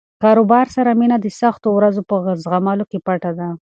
له 0.11 0.17
کاروبار 0.23 0.65
سره 0.75 0.91
مینه 0.99 1.17
د 1.21 1.27
سختو 1.41 1.67
ورځو 1.73 2.01
په 2.09 2.15
زغملو 2.43 2.85
کې 2.91 2.99
پټه 3.05 3.31
ده. 3.39 3.49